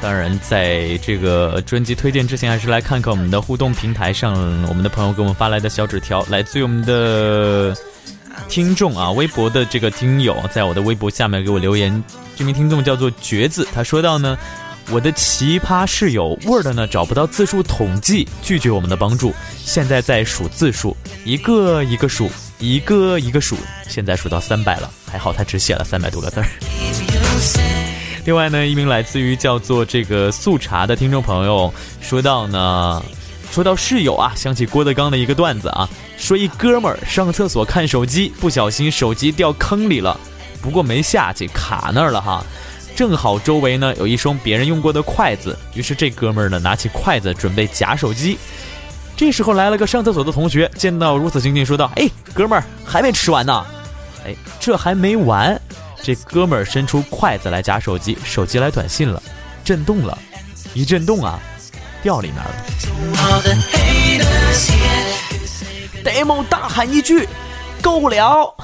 [0.00, 4.32] 当然，在这个专辑推荐之前，还是来看看我们的互动平台上，
[4.68, 7.76] 我们的朋友给我们发来的小纸条，来自于我们的
[8.48, 12.02] 听众啊，微博的这个听友，在我的微博下面给我留言。
[12.36, 14.38] 这名听众叫做绝子，他说到呢，
[14.90, 22.30] 我的奇葩室友 Word 呢找不到字数统计，拒绝我们的帮助，现在在数字数，一个一个数，
[22.60, 23.56] 一个一个数，
[23.88, 26.46] 现在数到三百了，还好他只写了三百多个字儿。
[28.28, 33.02] 另外呢，一名来自于叫做这个素茶的听众朋友说到呢，
[33.50, 35.88] 说到室友啊，想起郭德纲的一个段子啊，
[36.18, 40.14] 说一哥们儿上厕所看手机，不小心手机掉坑里了，
[40.60, 42.44] 不过没下去，卡那儿了哈，
[42.94, 48.38] 正好周围呢有一双别人用过的筷子，于是这哥们儿呢拿起筷子准备夹手机，
[49.16, 53.64] 这时候来了个上厕所的同学，见到如此情景，说道：“哎，哥们儿还没吃完呢，
[54.26, 55.58] 哎，这还没完。”
[56.02, 59.22] 这哥们儿伸出筷子来夹手机，手机来短信了，
[59.64, 60.16] 震动了，
[60.74, 61.38] 一震动啊，
[62.02, 62.50] 掉里面了。
[66.04, 67.28] demo 大喊一句
[67.82, 68.54] ：“够了！”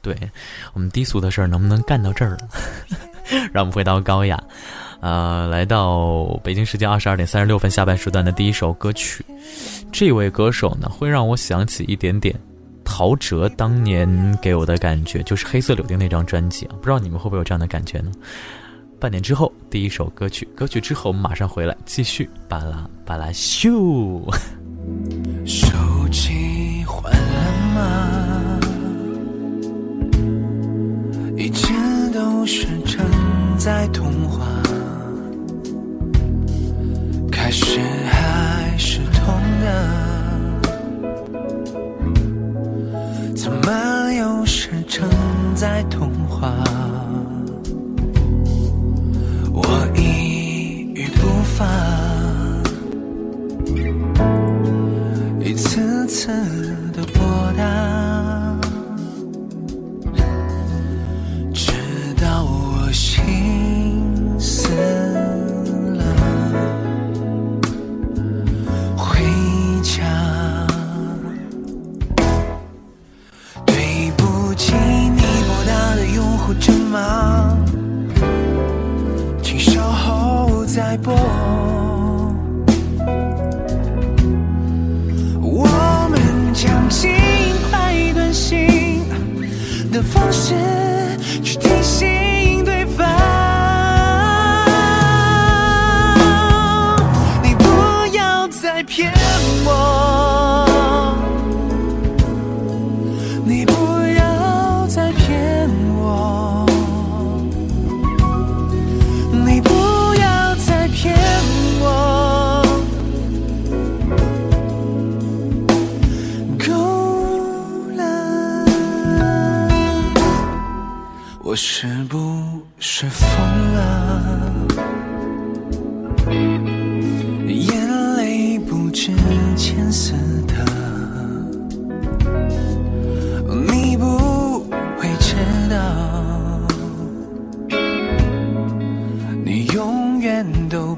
[0.00, 0.16] 对
[0.72, 2.48] 我们低俗的事儿能不能干到这儿了？
[3.52, 4.40] 让我们回到高雅，
[5.00, 9.24] 呃，来到北京时间二十二点三十六分下半时段的第一首歌曲。
[9.92, 12.34] 这位歌手呢，会让我想起一点点。
[12.86, 18.10] 陶喆当年给我的感觉就是《黑色柳丁》那张专辑啊，不知道你们会不会有这样的感觉呢？
[18.98, 24.22] 半年之后，第一首歌曲，歌曲之后我们马上回来继续巴拉巴拉秀。
[25.44, 25.68] 手
[26.10, 28.60] 机换了吗？
[31.36, 31.74] 一切
[32.14, 33.04] 都是正
[33.58, 34.05] 在通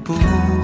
[0.03, 0.58] 不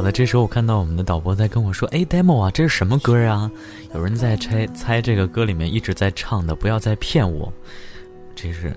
[0.00, 3.50] 好的，这时候我看到我们的导播在跟我说：“哎，demo 啊，这是什么歌啊？”
[3.94, 7.52] 有人在猜猜这个歌里面一直在唱的，不要再骗我。
[8.34, 8.74] 这是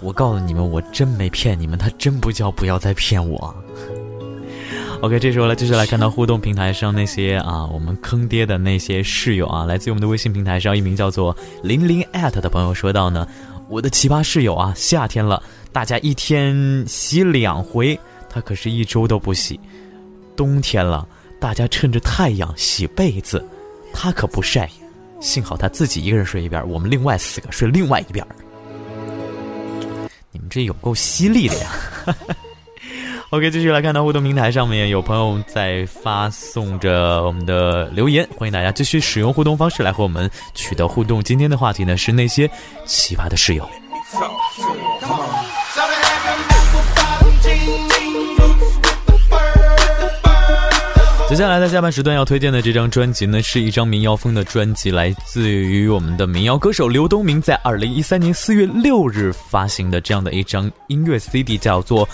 [0.00, 3.54] 我告诉你们，我真没骗你们，他真不叫不要再骗我。
[5.00, 13.26] OK，这时候来继续来看到互动平台上那些啊，我们坑爹的那些室友啊，来自于我们的微信平台上，一名叫做零零 at 的朋友说到呢，
[13.70, 17.98] 我的奇葩室友啊，夏天了，大家一天洗两回，
[18.28, 19.58] 他可是一周都不洗。
[20.36, 21.06] 冬天了，
[21.40, 23.44] 大家趁着太阳洗被子，
[23.92, 24.68] 他可不晒。
[25.18, 28.24] 幸好他自己一个人睡一边，我们另外四个睡另外一边。
[30.30, 31.70] 你们这有够犀利的呀！
[33.30, 41.24] OK，继续来看到互动平台上面有朋友在发送着我们的留言，欢迎大家继续使用互动方式来和我们取得互动。
[41.24, 42.48] 今天的话题呢是那些
[42.84, 43.68] 奇葩的室友。
[51.28, 62.06] 接下来在下半时段要推荐的这张专辑呢，是一张民谣风的专辑，来自于我们的民谣歌手刘东明在二零一三年四月六日发行的这样的一张音乐 CD，叫做《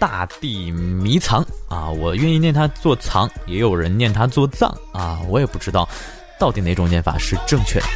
[0.00, 1.44] 大地迷藏》
[1.74, 5.88] 啊，我愿意念它做藏，也有人念它做藏啊，我也不知道
[6.36, 7.86] 到底哪种念法是正确的。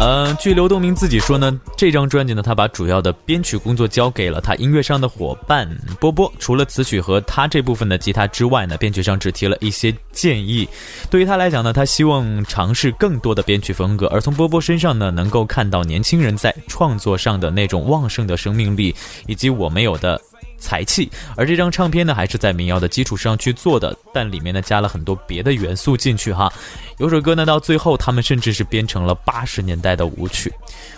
[0.00, 5.68] 呃，据刘东明自己说呢，这张专辑呢，他把主要的编曲工作交给了他音乐上的伙伴
[6.00, 6.32] 波波。
[6.38, 10.66] 除了词曲和他这部分的吉他之外呢，编曲上只提了一些建议。
[11.10, 18.94] 对于他来讲呢，他希望尝试更多的编曲风格，而从波波身上呢，能够看到年轻人在创作上的那种旺盛的生命力，
[19.26, 20.18] 以及我没有的。
[20.60, 26.52] 才气，而这张唱片呢，还是在民谣的基础上去做的，但里面呢加了很多别的元素进去哈。
[26.98, 30.52] 有首歌呢，到最后他们甚至是编成了八十年代的舞曲。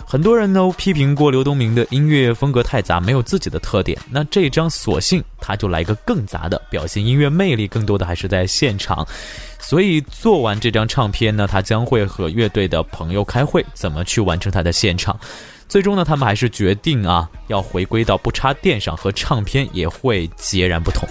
[0.05, 3.97] 很多人都批评过刘东明的音乐风格太杂，没有自己的特点。
[4.11, 9.07] 那这张索性他就来个更杂的，表现音乐魅力更多的还是在现场。
[9.59, 15.17] 所以做完这张唱片呢，他将会和乐队的朋友开会，怎么去完成他的现场。
[15.73, 21.09] 最终呢，他们还是决定啊，要回归到不插电上，和唱片也会截然不同。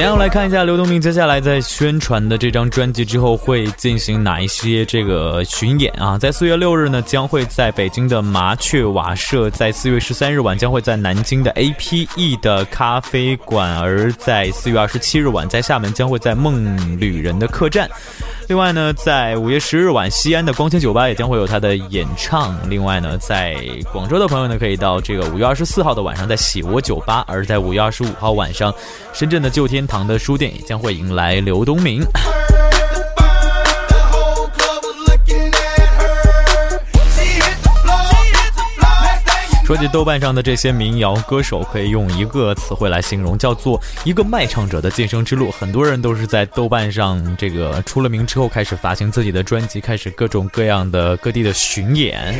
[0.00, 6.16] 然后来看一下刘东明接下来在宣传的这张专辑之后会进行哪一些这个巡演啊？
[6.16, 17.86] 在四月六日呢，将会在北京的麻雀瓦舍；在四月十三日晚，将会在南京的 APE 的咖啡馆；而在四月二十七日晚，在厦门将会在梦旅人的客栈。
[18.50, 22.58] 另外呢，在五月十日晚，西安的光纤酒吧也将会有他的演唱。
[22.68, 23.54] 另外呢，在
[23.92, 28.74] 广州的朋友呢，可以到这个五月二十四号的晚上，在喜窝酒吧；而在五月二十五号晚上，
[29.12, 32.02] 深圳的旧天堂的书店也将会迎来刘东明。
[39.70, 45.48] 说起豆瓣上的这些民谣歌手，可以用一个词汇来形容，叫做一个卖唱者的晋升之路。
[45.52, 52.36] 很多人都是在豆瓣上这个出了名之后，开始发行自己的专辑，开始各种各样的各地的巡演。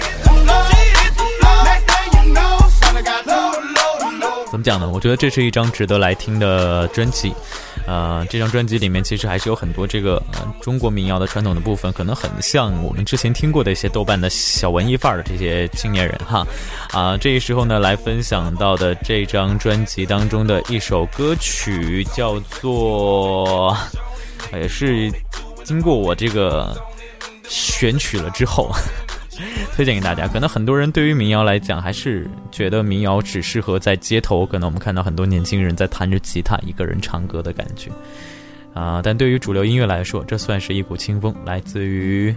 [4.51, 4.91] 怎么讲呢？
[4.93, 7.33] 我觉得这是一张值得来听的专辑。
[7.87, 16.45] 呃，这张专辑里面其实还是有很多这个呃中国民谣的传统的部分，可能很像我们之前听过的一些豆瓣的小文艺范儿的这些青年人哈。
[16.91, 23.77] 啊，这个时候呢来分享到的这张专辑当中的一首歌曲叫做，
[24.53, 25.11] 也是
[25.63, 26.77] 经过我这个
[27.49, 28.71] 选取了之后。
[29.75, 34.45] 推荐给大家，可能很多人对于民谣来讲，还是觉得民谣只适合在街头。
[34.47, 37.91] 可能我们看到很多年轻人在弹着吉他，一个人唱歌的感觉
[38.75, 39.01] 啊。
[39.03, 42.35] 但对于主流音乐来说，这算是一股清风，来自于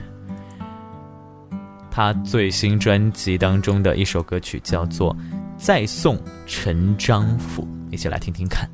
[1.92, 5.14] 他最新专辑当中的一首歌曲，叫做
[5.58, 8.68] 《再送陈章甫》，一起来听听看。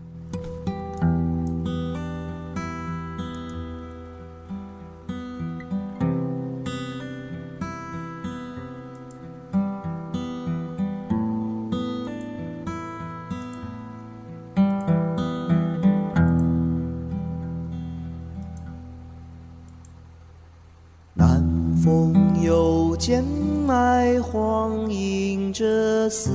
[26.12, 26.32] 四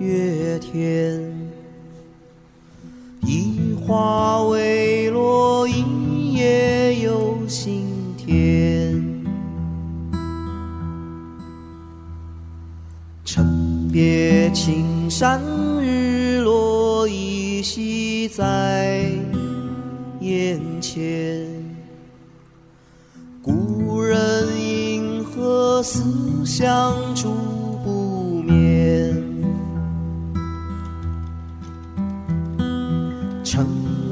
[0.00, 1.22] 月天，
[3.20, 7.86] 一花未落，一夜又心
[8.16, 9.00] 田。
[13.24, 15.40] 城别青山，
[15.80, 19.08] 日落依稀在
[20.18, 21.46] 眼前。
[23.40, 24.42] 故人。
[25.84, 27.34] 思乡住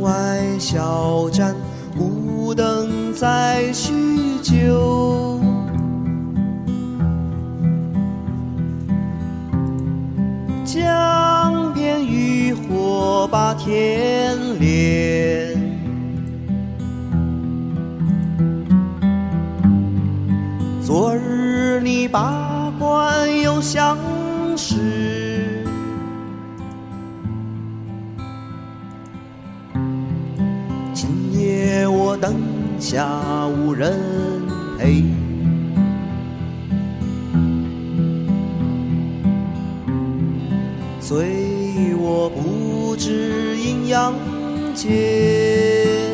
[0.01, 1.55] 外小站，
[1.97, 3.93] 孤灯在叙
[4.43, 5.39] 旧。
[10.65, 15.51] 江边渔火把天连。
[20.81, 23.97] 昨日你把关又相
[32.91, 33.97] 下无人
[34.77, 35.05] 陪，
[40.99, 44.13] 醉我不知阴阳
[44.75, 46.10] 间。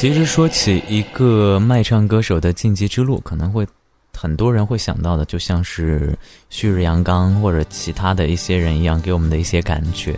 [0.00, 3.66] 其实说起一个卖唱歌手的晋级之路，可能会
[4.16, 6.16] 很多人会想到的，就像是
[6.50, 10.16] 旭日阳刚或者其他的一些人一样，给我们的一些感觉。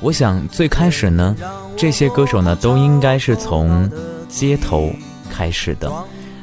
[0.00, 1.36] 我想最开始呢，
[1.76, 3.88] 这些歌手呢都应该是从
[4.28, 4.92] 街头
[5.30, 5.88] 开始的，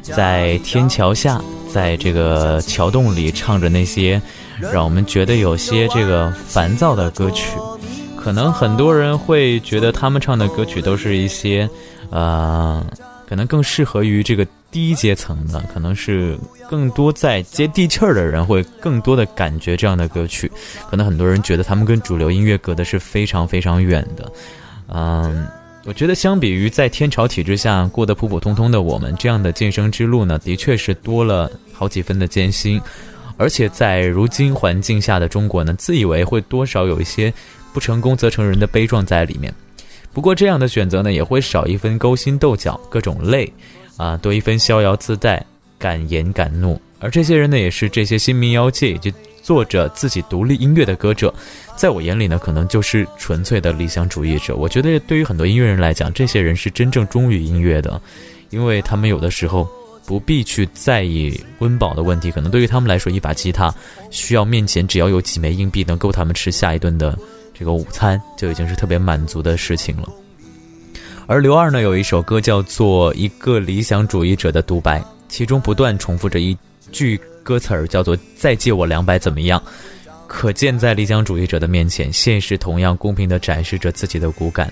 [0.02, 4.22] 在天桥下，在这个桥洞里唱着那些
[4.58, 7.58] 让我们觉得有些这个烦躁的歌曲。
[8.16, 11.70] 可能很多人会觉得他们唱的歌曲都是一些。
[12.10, 12.86] 呃，
[13.28, 16.38] 可能更适合于这个低阶层的，可能是
[16.70, 20.52] 更多在接地气儿的人会更多的感觉这样的歌曲。
[20.90, 24.32] 可能很多人觉得他们跟主流音乐隔的是非常非常远的。
[24.88, 25.48] 嗯，
[25.86, 32.82] 我觉得相比于在天朝体制下过得普普通通的我们，这样的晋升之路呢，的确是多了好几分的艰辛。
[33.38, 37.32] 而且在如今环境下的中国呢，自以为会多少有一些
[37.72, 39.54] 不成功则成仁的悲壮在里面。
[40.18, 43.54] 不过这样的选择呢，也会少一分勾心斗角、各种累，
[43.98, 45.46] 啊，多一分逍遥自在、
[45.78, 46.82] 敢言敢怒。
[46.98, 49.14] 而这些人呢，也是这些新民谣界以及
[49.44, 51.32] 做着自己独立音乐的歌者，
[51.76, 54.56] 在我眼里呢，可能就是纯粹的理想主义者。
[54.56, 58.02] 我觉得对于很多音乐人来讲，这些人是真正忠于音乐的，
[58.50, 59.70] 因为他们有的时候
[60.08, 63.72] 不必去在意温饱的问题，可能对于他们来说，一把吉他
[64.10, 67.16] 需要面前只要有几枚硬币，能够他们吃下一顿的。
[67.58, 70.10] 这个午餐就已经是特别满足的事情了。
[71.26, 76.58] 而刘二呢，有一首歌叫做《一个理想主义者的独白》，其中不断重复着一
[76.92, 79.62] 句歌词儿，叫做“再借我两百怎么样？”
[80.28, 84.72] 可见，在理想主义者的面前，现实同样公平地展示着自己的骨感。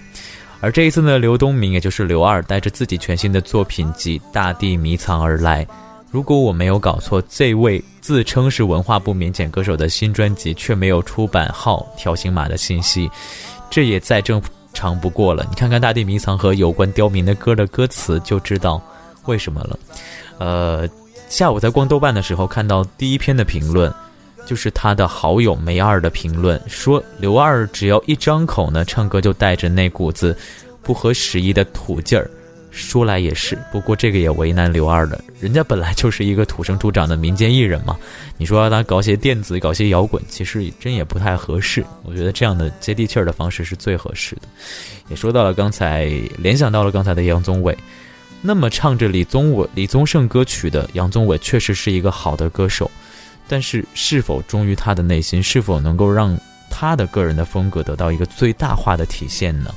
[0.61, 5.65] 而这一次呢，刘东明，也就是刘二，带着自己全新的作品集《大地迷藏》而来。
[6.15, 13.11] 如果我没有搞错，这位自称是文化部免检歌手的新专辑却没有出版号条形码的信息，
[13.69, 14.41] 这也再正
[14.73, 15.45] 常不过了。
[15.49, 18.81] 你看看《大地迷藏》和有关刁民的歌的歌词，就知道
[19.25, 19.77] 为什么了。
[20.37, 20.87] 呃，
[21.27, 23.93] 下午在逛豆瓣的时候，看到第一篇的评论，
[24.45, 30.33] 就是他的好友梅二的评论，说刘二只要一张口呢，唱歌就带着那股子
[30.81, 32.31] 不合时宜的土劲儿。
[32.75, 37.97] 说来也是，不过这个也为难刘二的，人家本来就是一个土生土长的民间艺人嘛。
[38.37, 41.85] 你说让他搞些电子、搞些摇滚，其实真也不太合适。
[42.03, 44.41] 我觉得这样的接地气儿的方式是最合适的。
[45.07, 46.05] 也说到了刚才，
[46.37, 47.75] 联想到了刚才的杨宗纬。
[48.41, 52.91] 那么唱着李宗伟、李宗盛歌曲的杨宗纬，确实是一个好的歌手，
[53.47, 56.37] 但是是否忠于他的内心，是否能够让
[56.69, 59.73] 他的个人的风格得到一个最大化的体现呢？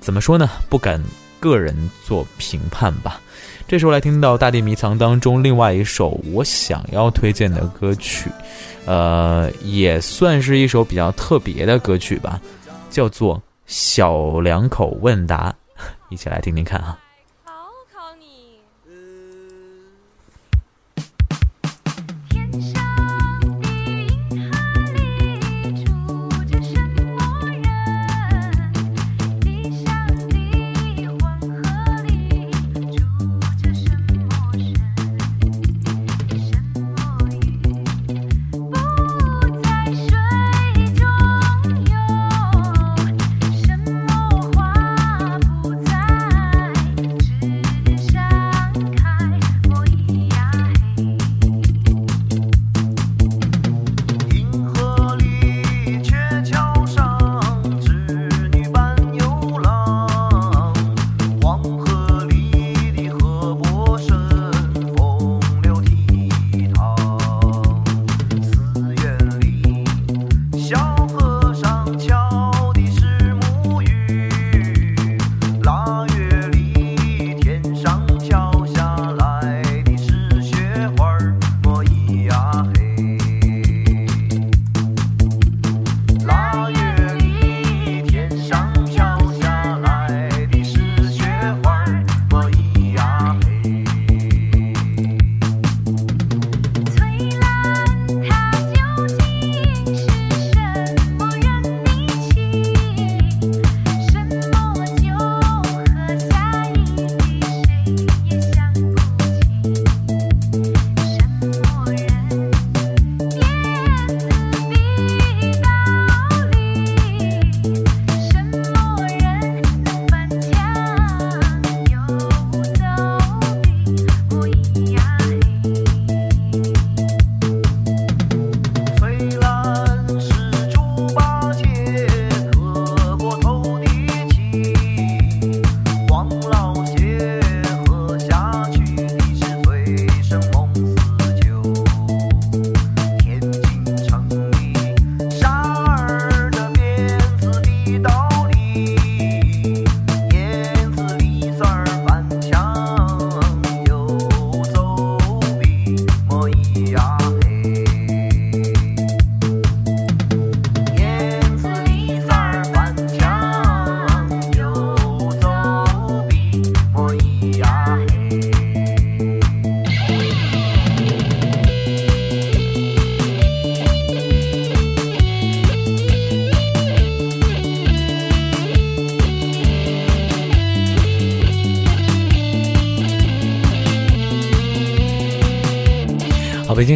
[0.00, 0.48] 怎么说呢？
[0.70, 1.02] 不敢。
[1.44, 3.20] 个人做评判吧。
[3.68, 8.30] 这时候来听到《大地迷藏》当中另外一首我想要推荐的歌曲，
[8.86, 12.40] 呃，也算是一首比较特别的歌曲吧，
[12.88, 13.36] 叫做
[13.66, 15.54] 《小两口问答》，
[16.08, 16.98] 一起来听听看啊。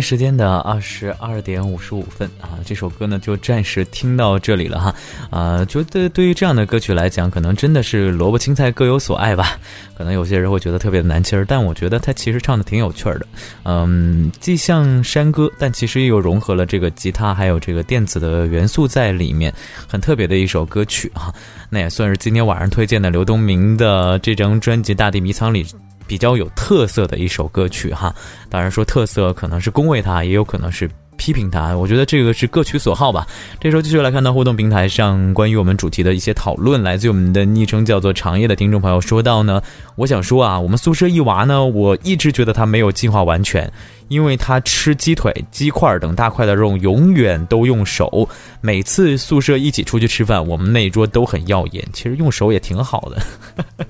[0.01, 4.94] 时间的二十二点五十五分啊，这首歌呢就暂时听到这里了哈。
[5.30, 9.59] 啊，觉得对于这样的歌曲来讲，可能真的是萝卜青菜各有所爱吧。
[9.96, 13.26] 可能有些人会觉得特别的难听儿，但我觉得他其实唱的挺有趣儿的。
[13.64, 19.53] 嗯，既像山歌，但其实又融合了这个吉他还有这个电子的元素在里面，
[19.88, 21.34] 很特别的一首歌曲啊。
[21.68, 25.66] 那也算是今天晚上推荐的刘东明的这张专辑《大地迷藏》里。
[26.09, 28.12] 比较有特色的一首歌曲哈，
[28.48, 31.76] 当然说特色可能是恭维他，也有可能是批评他。
[31.76, 33.26] 我觉得这个是各取所好吧。
[33.61, 39.61] 这时候继续来看到互动平台上关于我们主题的一些讨论，来自于我们的昵称叫做长夜的听众朋友说到呢，
[39.96, 43.70] 我想说啊，我们宿舍一娃呢，我一直觉得他没有进化完全，
[44.09, 48.28] 因为他吃鸡腿、鸡块等大块的肉永远都用手，
[48.61, 51.84] 每次宿舍一起出去吃饭，我们那一桌都很耀眼。
[51.92, 53.86] 其实用手也挺好的。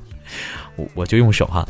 [0.95, 1.67] 我就用手哈，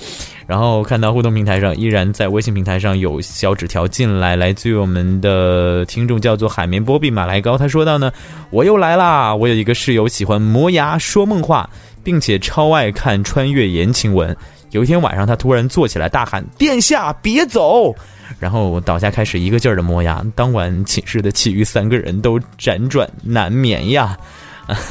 [0.47, 8.11] 然后看到互动平台上依然在微信平台上有小纸条进来，来自于我们的听众叫做海绵波比马来高，他说到呢，
[8.51, 11.69] 我又来啦，我有一个室友喜欢磨牙说梦话，
[12.03, 14.37] 并且超爱看穿越言情文。
[14.71, 17.95] 有一天晚上，他突然坐起来大喊：“殿下别走！”
[18.39, 20.23] 然后倒下开始一个劲儿的磨牙。
[20.35, 24.15] 当晚寝室的其余三个人都辗转难眠呀，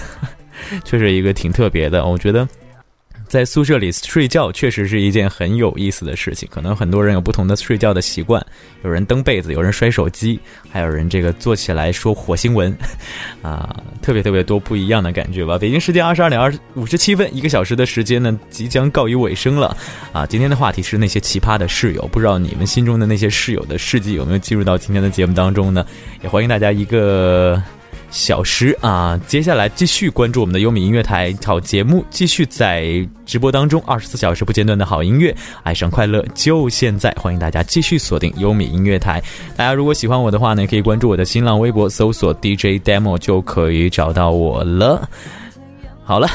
[0.83, 2.47] 确实一个挺特别的，我觉得。
[3.27, 6.47] 在宿舍里睡觉确实是一件很有意思的事情。
[6.51, 8.43] 可能很多人有不同的睡觉的习惯，
[8.83, 12.75] 有人蹬被子，有人摔手机，还有人这个坐起来说火星文，
[13.43, 15.57] 啊，特别特别多不一样的感觉吧。
[15.57, 19.75] 北京时间二十二点二五十七分，一个小时的时间呢即将告于尾声了。
[20.11, 25.85] 啊，今天的话题是那些奇葩的室友，不知道你们心中的那些室友的事迹有没有进入到今天的节目当中呢？
[26.23, 27.61] 也欢迎大家一个。
[28.09, 39.21] 小时啊，接下来继续关注我们的优米音乐台好节目，继续在直播当中，二十四小时不间断的好音乐，爱上快乐就现在，欢迎大家继续锁定优米音乐台。
[39.55, 45.07] 大家如果喜欢我的话呢，可以关注我的新浪微博，搜索 DJ demo 就可以找到我了。
[46.03, 46.29] 好了，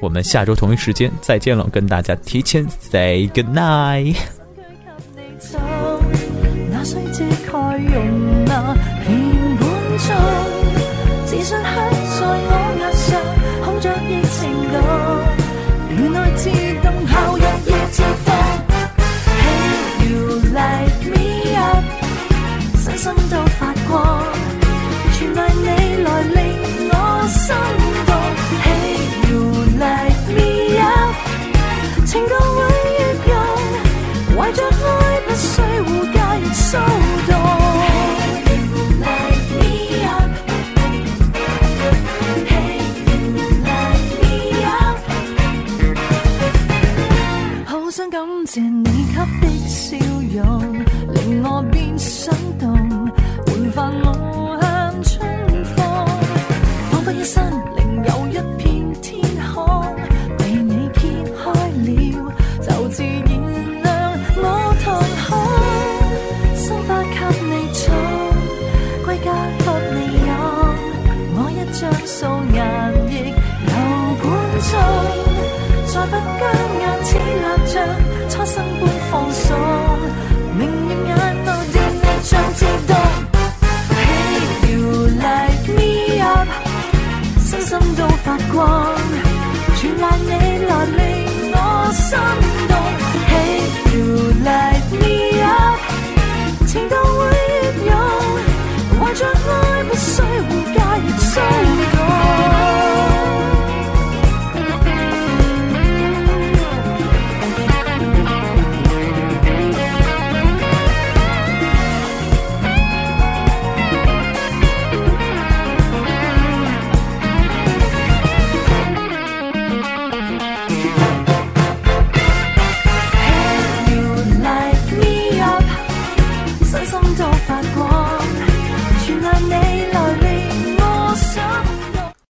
[0.00, 4.16] 我们下周同一时间再见了，跟大家提前 say good night。